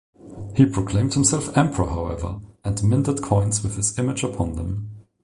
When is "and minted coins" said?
2.63-3.61